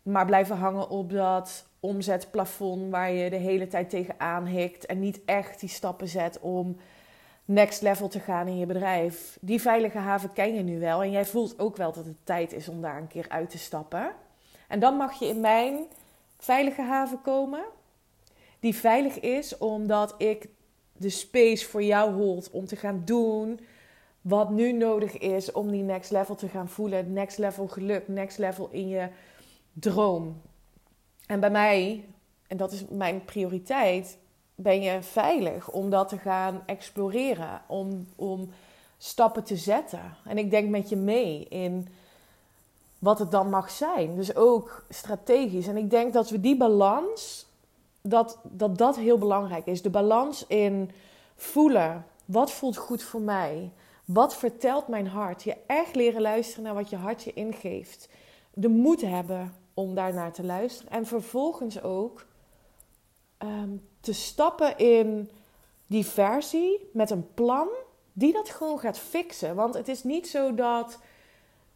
maar 0.08 0.26
blijven 0.26 0.56
hangen 0.56 0.88
op 0.90 1.10
dat 1.10 1.66
omzetplafond 1.80 2.90
waar 2.90 3.12
je 3.12 3.30
de 3.30 3.36
hele 3.36 3.66
tijd 3.66 3.90
tegenaan 3.90 4.46
hikt. 4.46 4.86
En 4.86 4.98
niet 4.98 5.20
echt 5.24 5.60
die 5.60 5.68
stappen 5.68 6.08
zet 6.08 6.40
om 6.40 6.76
next 7.44 7.82
level 7.82 8.08
te 8.08 8.20
gaan 8.20 8.46
in 8.46 8.58
je 8.58 8.66
bedrijf. 8.66 9.38
Die 9.40 9.60
veilige 9.60 9.98
haven 9.98 10.32
ken 10.32 10.54
je 10.54 10.62
nu 10.62 10.78
wel. 10.78 11.02
En 11.02 11.10
jij 11.10 11.24
voelt 11.26 11.58
ook 11.58 11.76
wel 11.76 11.92
dat 11.92 12.04
het 12.04 12.16
tijd 12.24 12.52
is 12.52 12.68
om 12.68 12.80
daar 12.80 12.96
een 12.96 13.08
keer 13.08 13.26
uit 13.28 13.50
te 13.50 13.58
stappen. 13.58 14.12
En 14.68 14.80
dan 14.80 14.96
mag 14.96 15.18
je 15.18 15.26
in 15.26 15.40
mijn 15.40 15.84
veilige 16.38 16.82
haven 16.82 17.22
komen. 17.22 17.64
Die 18.60 18.74
veilig 18.74 19.20
is 19.20 19.58
omdat 19.58 20.14
ik 20.18 20.48
de 20.92 21.10
space 21.10 21.66
voor 21.66 21.82
jou 21.82 22.12
hold 22.12 22.50
om 22.50 22.66
te 22.66 22.76
gaan 22.76 23.02
doen 23.04 23.60
wat 24.20 24.50
nu 24.50 24.72
nodig 24.72 25.18
is 25.18 25.52
om 25.52 25.70
die 25.70 25.82
next 25.82 26.10
level 26.10 26.34
te 26.34 26.48
gaan 26.48 26.68
voelen. 26.68 27.12
Next 27.12 27.38
level 27.38 27.68
geluk, 27.68 28.08
next 28.08 28.38
level 28.38 28.68
in 28.70 28.88
je 28.88 29.08
droom. 29.80 30.40
En 31.26 31.40
bij 31.40 31.50
mij, 31.50 32.04
en 32.46 32.56
dat 32.56 32.72
is 32.72 32.84
mijn 32.88 33.24
prioriteit, 33.24 34.18
ben 34.54 34.82
je 34.82 35.02
veilig 35.02 35.70
om 35.70 35.90
dat 35.90 36.08
te 36.08 36.18
gaan 36.18 36.62
exploreren, 36.66 37.62
om, 37.66 38.06
om 38.16 38.50
stappen 38.98 39.44
te 39.44 39.56
zetten. 39.56 40.16
En 40.24 40.38
ik 40.38 40.50
denk 40.50 40.68
met 40.68 40.88
je 40.88 40.96
mee 40.96 41.46
in 41.48 41.88
wat 42.98 43.18
het 43.18 43.30
dan 43.30 43.50
mag 43.50 43.70
zijn. 43.70 44.16
Dus 44.16 44.36
ook 44.36 44.84
strategisch. 44.88 45.66
En 45.66 45.76
ik 45.76 45.90
denk 45.90 46.12
dat 46.12 46.30
we 46.30 46.40
die 46.40 46.56
balans, 46.56 47.46
dat 48.00 48.38
dat, 48.42 48.78
dat 48.78 48.96
heel 48.96 49.18
belangrijk 49.18 49.66
is. 49.66 49.82
De 49.82 49.90
balans 49.90 50.46
in 50.46 50.90
voelen, 51.36 52.06
wat 52.24 52.50
voelt 52.50 52.76
goed 52.76 53.02
voor 53.02 53.20
mij? 53.20 53.70
Wat 54.04 54.36
vertelt 54.36 54.88
mijn 54.88 55.06
hart? 55.06 55.42
Je 55.42 55.56
echt 55.66 55.94
leren 55.94 56.20
luisteren 56.20 56.64
naar 56.64 56.74
wat 56.74 56.90
je 56.90 56.96
hart 56.96 57.22
je 57.22 57.32
ingeeft. 57.32 58.08
De 58.54 58.68
moed 58.68 59.00
hebben 59.00 59.54
om 59.78 59.94
daar 59.94 60.14
naar 60.14 60.32
te 60.32 60.44
luisteren. 60.44 60.92
En 60.92 61.06
vervolgens 61.06 61.82
ook 61.82 62.26
ehm, 63.38 63.76
te 64.00 64.12
stappen 64.12 64.78
in 64.78 65.30
die 65.86 66.06
versie 66.06 66.90
met 66.92 67.10
een 67.10 67.34
plan 67.34 67.68
die 68.12 68.32
dat 68.32 68.50
gewoon 68.50 68.78
gaat 68.78 68.98
fixen. 68.98 69.54
Want 69.54 69.74
het 69.74 69.88
is 69.88 70.02
niet 70.02 70.28
zo 70.28 70.54
dat 70.54 70.98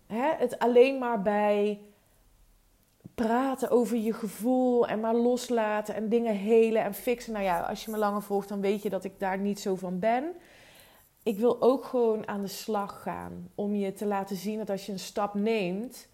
hè, 0.07 0.33
het 0.37 0.59
alleen 0.59 0.99
maar 0.99 1.23
bij 1.23 1.81
praten 3.15 3.71
over 3.71 3.97
je 3.97 4.13
gevoel 4.13 4.87
en 4.87 5.01
maar 5.01 5.15
loslaten 5.15 5.95
en 5.95 6.09
dingen 6.09 6.35
helen 6.35 6.83
en 6.83 6.95
fixen. 6.95 7.33
Nou 7.33 7.45
ja, 7.45 7.61
als 7.61 7.85
je 7.85 7.91
me 7.91 7.99
langer 7.99 8.23
volgt, 8.23 8.49
dan 8.49 8.61
weet 8.61 8.83
je 8.83 8.91
dat 8.91 9.05
ik 9.05 9.19
daar 9.19 9.39
niet 9.39 9.61
zo 9.61 9.77
van 9.77 9.99
ben. 9.99 10.25
Ik 11.23 11.39
wil 11.39 11.63
ook 11.63 11.85
gewoon 11.85 12.29
aan 12.29 12.43
de 12.43 12.49
slag 12.49 13.03
gaan 13.03 13.51
om 13.55 13.75
je 13.75 13.93
te 13.93 14.07
laten 14.07 14.37
zien 14.37 14.59
dat 14.59 14.71
als 14.71 14.87
je 14.87 14.93
een 14.93 14.99
stap 14.99 15.35
neemt, 15.35 16.09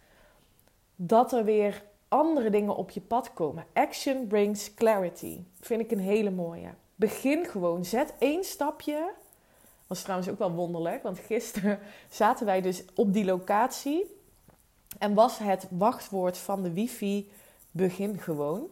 dat 1.01 1.33
er 1.33 1.45
weer 1.45 1.83
andere 2.09 2.51
dingen 2.51 2.77
op 2.77 2.91
je 2.91 3.01
pad 3.01 3.33
komen. 3.33 3.65
Action 3.73 4.27
brings 4.27 4.75
clarity. 4.75 5.39
Vind 5.61 5.81
ik 5.81 5.91
een 5.91 6.01
hele 6.01 6.31
mooie. 6.31 6.69
Begin 6.95 7.47
gewoon. 7.47 7.85
Zet 7.85 8.15
één 8.19 8.45
stapje. 8.45 9.11
Was 9.87 10.03
trouwens 10.03 10.29
ook 10.31 10.39
wel 10.39 10.53
wonderlijk, 10.53 11.03
want 11.03 11.19
gisteren 11.19 11.79
zaten 12.11 12.47
wij 12.47 12.61
dus 12.61 12.85
op 12.95 13.13
die 13.13 13.25
locatie. 13.25 14.17
En 14.99 15.15
was 15.15 15.39
het 15.39 15.67
wachtwoord 15.71 16.39
van 16.39 16.63
de 16.63 16.73
wifi 16.73 17.31
begin 17.71 18.19
gewoon. 18.19 18.67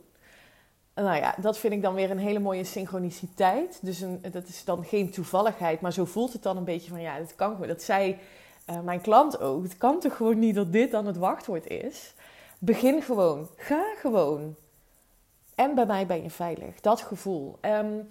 Nou 0.95 1.17
ja, 1.17 1.35
dat 1.41 1.59
vind 1.59 1.73
ik 1.73 1.83
dan 1.83 1.95
weer 1.95 2.11
een 2.11 2.19
hele 2.19 2.39
mooie 2.39 2.65
synchroniciteit. 2.65 3.79
Dus 3.83 4.01
een, 4.01 4.21
dat 4.31 4.49
is 4.49 4.65
dan 4.65 4.85
geen 4.85 5.11
toevalligheid, 5.11 5.81
maar 5.81 5.93
zo 5.93 6.05
voelt 6.05 6.33
het 6.33 6.43
dan 6.43 6.57
een 6.57 6.65
beetje 6.65 6.91
van 6.91 7.01
ja, 7.01 7.19
dat 7.19 7.35
kan 7.35 7.51
gewoon. 7.53 7.69
Dat 7.69 7.83
zei 7.83 8.19
uh, 8.67 8.81
mijn 8.81 9.01
klant 9.01 9.41
ook. 9.41 9.63
Het 9.63 9.77
kan 9.77 10.01
toch 10.01 10.17
gewoon 10.17 10.39
niet 10.39 10.55
dat 10.55 10.73
dit 10.73 10.91
dan 10.91 11.07
het 11.07 11.17
wachtwoord 11.17 11.67
is. 11.67 12.15
Begin 12.59 13.03
gewoon. 13.03 13.49
Ga 13.57 13.95
gewoon. 13.97 14.55
En 15.55 15.75
bij 15.75 15.87
mij 15.87 16.07
ben 16.07 16.23
je 16.23 16.31
veilig. 16.31 16.81
Dat 16.81 17.01
gevoel. 17.01 17.59
Um, 17.61 18.09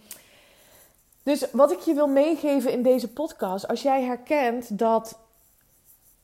dus 1.23 1.51
wat 1.51 1.71
ik 1.71 1.79
je 1.79 1.93
wil 1.93 2.07
meegeven 2.07 2.71
in 2.71 2.81
deze 2.83 3.13
podcast, 3.13 3.67
als 3.67 3.81
jij 3.81 4.03
herkent 4.03 4.79
dat 4.79 5.19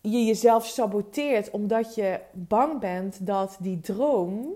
je 0.02 0.26
jezelf 0.26 0.66
saboteert 0.66 1.50
omdat 1.50 1.96
je 1.96 2.20
bang 2.32 2.80
bent 2.80 3.26
dat 3.26 3.58
die 3.60 3.80
droom 3.80 4.54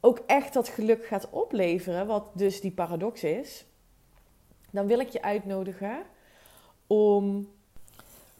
ook 0.00 0.18
echt 0.26 0.52
dat 0.52 0.68
geluk 0.68 1.06
gaat 1.06 1.30
opleveren, 1.30 2.06
wat 2.06 2.30
dus 2.32 2.60
die 2.60 2.70
paradox 2.70 3.24
is, 3.24 3.64
dan 4.70 4.86
wil 4.86 4.98
ik 4.98 5.08
je 5.08 5.22
uitnodigen 5.22 6.02
om 6.86 7.48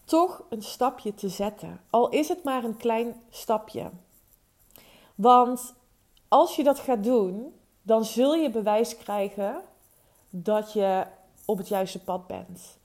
toch 0.05 0.43
een 0.49 0.63
stapje 0.63 1.15
te 1.15 1.29
zetten. 1.29 1.81
Al 1.91 2.09
is 2.09 2.29
het 2.29 2.45
maar 2.45 2.65
een 2.65 2.77
klein 2.77 3.23
stapje. 3.31 3.91
Want 5.15 5.75
als 6.29 6.57
je 6.57 6.63
dat 6.63 6.79
gaat 6.79 7.05
doen, 7.05 7.55
dan 7.83 8.05
zul 8.05 8.35
je 8.35 8.51
bewijs 8.51 8.97
krijgen 8.97 9.63
dat 10.31 10.73
je 10.73 11.07
op 11.45 11.59
het 11.59 11.69
juiste 11.69 12.05
pad 12.05 12.27
bent. 12.27 12.79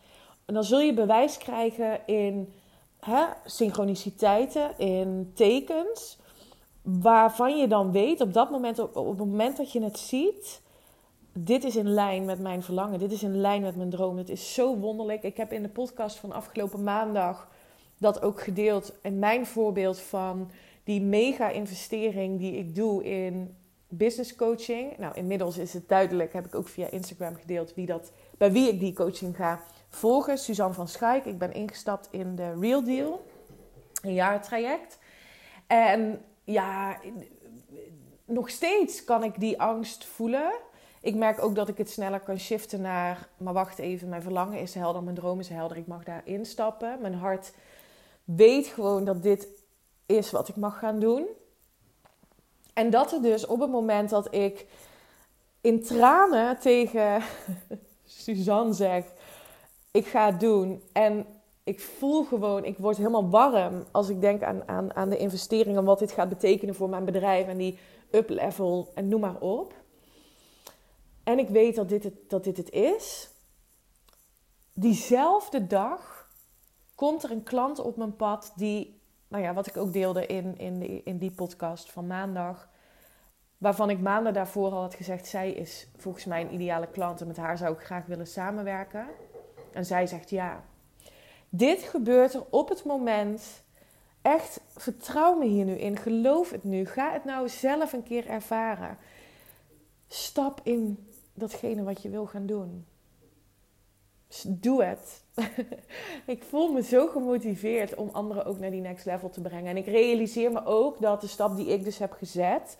En 0.45 0.53
dan 0.53 0.63
zul 0.63 0.79
je 0.79 0.93
bewijs 0.93 1.37
krijgen 1.37 2.07
in 2.07 2.53
hè, 2.99 3.25
synchroniciteiten, 3.45 4.77
in 4.77 5.31
tekens, 5.35 6.17
waarvan 6.81 7.57
je 7.57 7.67
dan 7.67 7.91
weet 7.91 8.21
op 8.21 8.33
dat 8.33 8.49
moment, 8.49 8.79
op, 8.79 8.95
op 8.95 9.07
het 9.07 9.17
moment 9.17 9.57
dat 9.57 9.71
je 9.71 9.83
het 9.83 9.99
ziet, 9.99 10.61
dit 11.43 11.63
is 11.63 11.75
in 11.75 11.89
lijn 11.89 12.25
met 12.25 12.39
mijn 12.39 12.63
verlangen, 12.63 12.99
dit 12.99 13.11
is 13.11 13.23
in 13.23 13.41
lijn 13.41 13.61
met 13.61 13.75
mijn 13.75 13.89
droom. 13.89 14.17
Het 14.17 14.29
is 14.29 14.53
zo 14.53 14.77
wonderlijk. 14.77 15.23
Ik 15.23 15.37
heb 15.37 15.51
in 15.51 15.61
de 15.61 15.69
podcast 15.69 16.17
van 16.17 16.31
afgelopen 16.31 16.83
maandag 16.83 17.47
dat 17.97 18.21
ook 18.21 18.41
gedeeld. 18.41 19.01
En 19.01 19.19
mijn 19.19 19.45
voorbeeld 19.45 19.99
van 19.99 20.51
die 20.83 21.01
mega 21.01 21.49
investering 21.49 22.39
die 22.39 22.57
ik 22.57 22.75
doe 22.75 23.03
in 23.03 23.55
business 23.87 24.35
coaching. 24.35 24.97
Nou, 24.97 25.15
inmiddels 25.15 25.57
is 25.57 25.73
het 25.73 25.87
duidelijk, 25.89 26.33
heb 26.33 26.45
ik 26.45 26.55
ook 26.55 26.67
via 26.67 26.89
Instagram 26.89 27.35
gedeeld 27.35 27.73
wie 27.73 27.85
dat, 27.85 28.11
bij 28.37 28.51
wie 28.51 28.67
ik 28.67 28.79
die 28.79 28.93
coaching 28.93 29.35
ga 29.35 29.63
volgen. 29.89 30.37
Suzanne 30.37 30.73
van 30.73 30.87
Schaik. 30.87 31.25
Ik 31.25 31.37
ben 31.37 31.53
ingestapt 31.53 32.07
in 32.11 32.35
de 32.35 32.59
Real 32.59 32.83
Deal, 32.83 33.25
een 34.01 34.13
jaartraject. 34.13 34.99
En 35.67 36.21
ja, 36.43 36.99
nog 38.25 38.49
steeds 38.49 39.03
kan 39.03 39.23
ik 39.23 39.39
die 39.39 39.61
angst 39.61 40.05
voelen. 40.05 40.51
Ik 41.01 41.15
merk 41.15 41.43
ook 41.43 41.55
dat 41.55 41.67
ik 41.67 41.77
het 41.77 41.89
sneller 41.89 42.19
kan 42.19 42.39
shiften 42.39 42.81
naar, 42.81 43.27
maar 43.37 43.53
wacht 43.53 43.79
even, 43.79 44.09
mijn 44.09 44.21
verlangen 44.21 44.59
is 44.59 44.73
helder, 44.73 45.03
mijn 45.03 45.15
droom 45.15 45.39
is 45.39 45.49
helder, 45.49 45.77
ik 45.77 45.87
mag 45.87 46.03
daar 46.03 46.21
instappen. 46.25 46.97
Mijn 47.01 47.13
hart 47.13 47.51
weet 48.23 48.67
gewoon 48.67 49.05
dat 49.05 49.23
dit 49.23 49.47
is 50.05 50.31
wat 50.31 50.47
ik 50.47 50.55
mag 50.55 50.79
gaan 50.79 50.99
doen. 50.99 51.25
En 52.73 52.89
dat 52.89 53.11
er 53.11 53.21
dus 53.21 53.45
op 53.45 53.59
het 53.59 53.69
moment 53.69 54.09
dat 54.09 54.33
ik 54.33 54.65
in 55.61 55.83
tranen 55.83 56.59
tegen 56.59 57.21
Suzanne 58.05 58.73
zeg: 58.73 59.05
Ik 59.91 60.05
ga 60.05 60.25
het 60.25 60.39
doen. 60.39 60.81
En 60.91 61.25
ik 61.63 61.79
voel 61.79 62.23
gewoon, 62.23 62.65
ik 62.65 62.77
word 62.77 62.97
helemaal 62.97 63.29
warm 63.29 63.83
als 63.91 64.09
ik 64.09 64.21
denk 64.21 64.43
aan, 64.43 64.61
aan, 64.65 64.95
aan 64.95 65.09
de 65.09 65.17
investeringen, 65.17 65.83
wat 65.83 65.99
dit 65.99 66.11
gaat 66.11 66.29
betekenen 66.29 66.75
voor 66.75 66.89
mijn 66.89 67.05
bedrijf 67.05 67.47
en 67.47 67.57
die 67.57 67.77
up-level 68.11 68.91
en 68.93 69.07
noem 69.07 69.19
maar 69.19 69.39
op. 69.39 69.73
En 71.29 71.39
ik 71.39 71.49
weet 71.49 71.75
dat 71.75 71.89
dit 71.89 72.03
het, 72.03 72.29
dat 72.29 72.43
dit 72.43 72.57
het 72.57 72.69
is. 72.69 73.29
Diezelfde 74.73 75.67
dag 75.67 76.29
komt 76.95 77.23
er 77.23 77.31
een 77.31 77.43
klant 77.43 77.79
op 77.79 77.97
mijn 77.97 78.15
pad 78.15 78.53
die 78.55 79.01
nou 79.27 79.43
ja, 79.43 79.53
wat 79.53 79.67
ik 79.67 79.77
ook 79.77 79.93
deelde 79.93 80.25
in, 80.25 80.57
in, 80.57 81.05
in 81.05 81.17
die 81.17 81.31
podcast 81.31 81.91
van 81.91 82.07
maandag. 82.07 82.69
Waarvan 83.57 83.89
ik 83.89 83.99
maanden 83.99 84.33
daarvoor 84.33 84.71
al 84.71 84.81
had 84.81 84.93
gezegd: 84.93 85.27
zij 85.27 85.51
is 85.51 85.87
volgens 85.97 86.25
mij 86.25 86.41
een 86.41 86.53
ideale 86.53 86.87
klant 86.87 87.21
en 87.21 87.27
met 87.27 87.37
haar 87.37 87.57
zou 87.57 87.73
ik 87.73 87.79
graag 87.79 88.05
willen 88.05 88.27
samenwerken. 88.27 89.07
En 89.73 89.85
zij 89.85 90.07
zegt 90.07 90.29
ja. 90.29 90.63
Dit 91.49 91.81
gebeurt 91.81 92.33
er 92.33 92.43
op 92.49 92.69
het 92.69 92.83
moment 92.83 93.63
echt, 94.21 94.61
vertrouw 94.75 95.37
me 95.37 95.45
hier 95.45 95.65
nu 95.65 95.73
in. 95.73 95.97
Geloof 95.97 96.51
het 96.51 96.63
nu. 96.63 96.85
Ga 96.85 97.11
het 97.11 97.25
nou 97.25 97.49
zelf 97.49 97.93
een 97.93 98.03
keer 98.03 98.27
ervaren. 98.27 98.97
Stap 100.07 100.61
in 100.63 101.08
datgene 101.39 101.83
wat 101.83 102.01
je 102.01 102.09
wil 102.09 102.25
gaan 102.25 102.45
doen. 102.45 102.85
Doe 104.47 104.83
het. 104.83 105.23
ik 106.35 106.43
voel 106.43 106.71
me 106.71 106.81
zo 106.81 107.07
gemotiveerd 107.07 107.95
om 107.95 108.09
anderen 108.11 108.45
ook 108.45 108.59
naar 108.59 108.71
die 108.71 108.81
next 108.81 109.05
level 109.05 109.29
te 109.29 109.41
brengen. 109.41 109.69
En 109.69 109.77
ik 109.77 109.85
realiseer 109.85 110.51
me 110.51 110.65
ook 110.65 111.01
dat 111.01 111.21
de 111.21 111.27
stap 111.27 111.55
die 111.55 111.67
ik 111.67 111.83
dus 111.83 111.97
heb 111.97 112.11
gezet, 112.11 112.77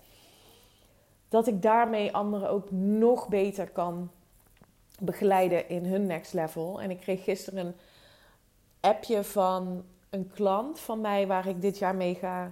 dat 1.29 1.47
ik 1.47 1.61
daarmee 1.61 2.13
anderen 2.13 2.49
ook 2.49 2.71
nog 2.71 3.27
beter 3.27 3.69
kan 3.69 4.11
begeleiden 4.99 5.69
in 5.69 5.85
hun 5.85 6.05
next 6.05 6.33
level. 6.33 6.81
En 6.81 6.89
ik 6.89 6.99
kreeg 6.99 7.23
gisteren 7.23 7.65
een 7.65 7.75
appje 8.79 9.23
van 9.23 9.83
een 10.09 10.27
klant 10.27 10.79
van 10.79 11.01
mij 11.01 11.27
waar 11.27 11.47
ik 11.47 11.61
dit 11.61 11.77
jaar 11.77 11.95
mee 11.95 12.15
ga 12.15 12.51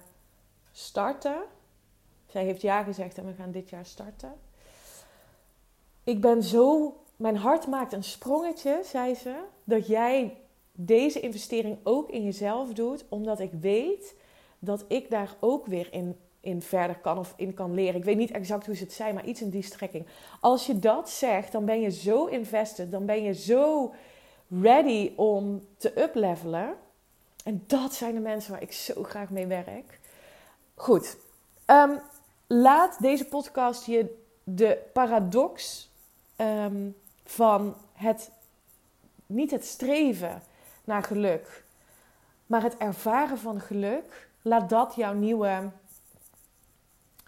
starten. 0.72 1.42
Zij 2.26 2.44
heeft 2.44 2.62
ja 2.62 2.84
gezegd 2.84 3.18
en 3.18 3.26
we 3.26 3.34
gaan 3.34 3.52
dit 3.52 3.70
jaar 3.70 3.86
starten. 3.86 4.34
Ik 6.08 6.22
ben 6.22 6.44
zo, 6.44 6.96
mijn 7.16 7.38
hart 7.38 7.68
maakt 7.68 7.94
een 7.94 8.04
sprongetje, 8.04 8.82
zei 8.84 9.16
ze, 9.16 9.36
dat 9.64 9.88
jij 9.88 10.38
deze 10.72 11.20
investering 11.20 11.78
ook 11.84 12.10
in 12.10 12.24
jezelf 12.24 12.74
doet, 12.74 13.06
omdat 13.10 13.40
ik 13.40 13.52
weet 13.62 14.16
dat 14.60 14.86
ik 14.88 15.10
daar 15.10 15.36
ook 15.40 15.66
weer 15.66 15.88
in, 15.92 16.18
in 16.40 16.62
verder 16.62 16.98
kan 16.98 17.18
of 17.18 17.34
in 17.36 17.54
kan 17.54 17.74
leren. 17.74 17.96
Ik 17.96 18.04
weet 18.04 18.18
niet 18.18 18.32
exact 18.32 18.66
hoe 18.66 18.76
ze 18.76 18.84
het 18.84 18.94
zijn, 18.94 19.14
maar 19.14 19.26
iets 19.26 19.42
in 19.42 19.50
die 19.50 19.62
strekking. 19.62 20.06
Als 20.42 20.66
je 20.66 20.80
dat 20.80 21.10
zegt, 21.10 21.52
dan 21.52 21.66
ben 21.66 21.82
je 21.82 21.92
zo 21.92 22.26
invested, 22.26 22.92
dan 22.92 23.06
ben 23.06 23.24
je 23.24 23.34
zo 23.34 23.94
ready 24.62 25.12
om 25.16 25.68
te 25.78 26.02
uplevelen. 26.02 26.76
En 27.44 27.64
dat 27.68 27.94
zijn 27.94 28.14
de 28.14 28.20
mensen 28.20 28.52
waar 28.52 28.62
ik 28.62 28.74
zo 28.74 29.04
graag 29.04 29.30
mee 29.30 29.48
werk. 29.48 30.00
Goed, 30.76 31.18
ehm, 31.66 31.98
laat 32.48 33.02
deze 33.02 33.26
podcast 33.26 33.86
je 33.86 34.26
de 34.44 34.78
paradox 34.94 35.87
um, 36.38 36.96
van 37.24 37.76
het, 37.94 38.32
niet 39.26 39.52
het 39.52 39.66
streven 39.66 40.42
naar 40.84 41.04
geluk, 41.04 41.64
maar 42.46 42.64
het 42.64 42.78
ervaren 42.78 43.38
van 43.38 43.62
geluk, 43.62 44.30
laat 44.42 44.70
dat 44.70 44.96
jouw 44.96 45.14
nieuwe 45.14 45.70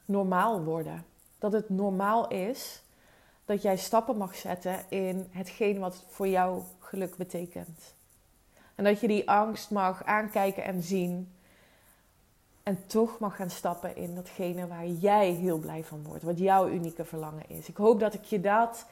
normaal 0.05 0.63
worden. 0.63 1.05
Dat 1.39 1.51
het 1.51 1.69
normaal 1.69 2.27
is 2.27 2.81
dat 3.45 3.61
jij 3.61 3.77
stappen 3.77 4.17
mag 4.17 4.35
zetten 4.35 4.85
in 4.89 5.27
hetgeen 5.31 5.79
wat 5.79 6.03
voor 6.07 6.27
jou 6.27 6.61
geluk 6.79 7.15
betekent. 7.15 7.93
En 8.75 8.83
dat 8.83 8.99
je 8.99 9.07
die 9.07 9.29
angst 9.29 9.71
mag 9.71 10.03
aankijken 10.03 10.63
en 10.63 10.83
zien. 10.83 11.33
En 12.63 12.83
toch 12.87 13.19
mag 13.19 13.35
gaan 13.35 13.49
stappen 13.49 13.95
in 13.95 14.15
datgene 14.15 14.67
waar 14.67 14.87
jij 14.87 15.29
heel 15.29 15.57
blij 15.57 15.83
van 15.83 16.03
wordt. 16.03 16.23
Wat 16.23 16.39
jouw 16.39 16.69
unieke 16.69 17.05
verlangen 17.05 17.43
is. 17.47 17.67
Ik 17.67 17.77
hoop 17.77 17.99
dat 17.99 18.13
ik 18.13 18.23
je 18.23 18.41
dat 18.41 18.85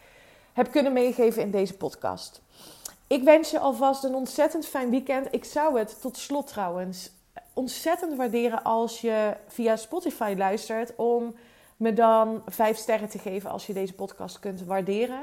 heb 0.53 0.71
kunnen 0.71 0.93
meegeven 0.93 1.41
in 1.41 1.51
deze 1.51 1.77
podcast. 1.77 2.41
Ik 3.07 3.23
wens 3.23 3.51
je 3.51 3.59
alvast 3.59 4.03
een 4.03 4.15
ontzettend 4.15 4.65
fijn 4.65 4.89
weekend. 4.89 5.27
Ik 5.31 5.45
zou 5.45 5.79
het 5.79 6.01
tot 6.01 6.17
slot 6.17 6.47
trouwens 6.47 7.11
ontzettend 7.53 8.15
waarderen 8.15 8.63
als 8.63 9.01
je 9.01 9.35
via 9.47 9.75
Spotify 9.75 10.33
luistert. 10.37 10.95
Om 10.95 11.35
me 11.77 11.93
dan 11.93 12.41
vijf 12.45 12.77
sterren 12.77 13.09
te 13.09 13.19
geven 13.19 13.49
als 13.49 13.67
je 13.67 13.73
deze 13.73 13.93
podcast 13.93 14.39
kunt 14.39 14.65
waarderen. 14.65 15.21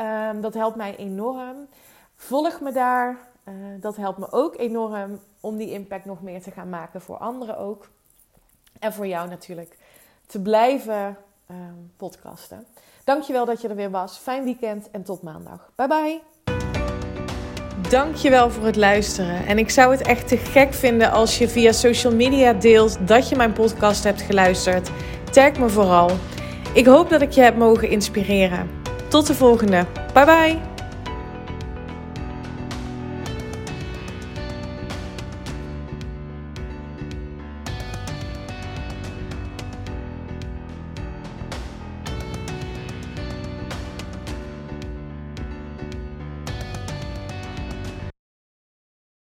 Um, 0.00 0.40
dat 0.40 0.54
helpt 0.54 0.76
mij 0.76 0.96
enorm. 0.96 1.68
Volg 2.16 2.60
me 2.60 2.72
daar. 2.72 3.27
Uh, 3.48 3.54
dat 3.80 3.96
helpt 3.96 4.18
me 4.18 4.32
ook 4.32 4.58
enorm 4.58 5.20
om 5.40 5.56
die 5.56 5.70
impact 5.70 6.04
nog 6.04 6.22
meer 6.22 6.42
te 6.42 6.50
gaan 6.50 6.68
maken 6.68 7.00
voor 7.00 7.16
anderen 7.16 7.58
ook. 7.58 7.88
En 8.78 8.92
voor 8.92 9.06
jou 9.06 9.28
natuurlijk 9.28 9.76
te 10.26 10.42
blijven 10.42 11.16
um, 11.50 11.92
podcasten. 11.96 12.66
Dankjewel 13.04 13.44
dat 13.44 13.60
je 13.60 13.68
er 13.68 13.76
weer 13.76 13.90
was. 13.90 14.18
Fijn 14.18 14.44
weekend 14.44 14.90
en 14.90 15.02
tot 15.02 15.22
maandag. 15.22 15.70
Bye 15.74 15.88
bye. 15.88 16.20
Dankjewel 17.90 18.50
voor 18.50 18.64
het 18.64 18.76
luisteren. 18.76 19.46
En 19.46 19.58
ik 19.58 19.70
zou 19.70 19.90
het 19.90 20.06
echt 20.06 20.28
te 20.28 20.36
gek 20.36 20.74
vinden 20.74 21.10
als 21.10 21.38
je 21.38 21.48
via 21.48 21.72
social 21.72 22.14
media 22.14 22.52
deelt 22.52 23.08
dat 23.08 23.28
je 23.28 23.36
mijn 23.36 23.52
podcast 23.52 24.04
hebt 24.04 24.22
geluisterd. 24.22 24.90
Tag 25.30 25.58
me 25.58 25.68
vooral. 25.68 26.10
Ik 26.74 26.86
hoop 26.86 27.08
dat 27.10 27.22
ik 27.22 27.30
je 27.30 27.40
heb 27.40 27.56
mogen 27.56 27.90
inspireren. 27.90 28.70
Tot 29.08 29.26
de 29.26 29.34
volgende. 29.34 29.86
Bye 30.12 30.24
bye. 30.24 30.77